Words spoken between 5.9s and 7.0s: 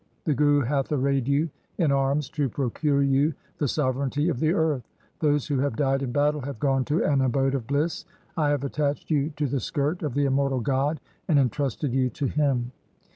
in battle have gone